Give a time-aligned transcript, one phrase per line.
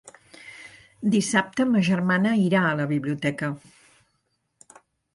[1.15, 3.55] Dissabte ma germana irà a la biblioteca.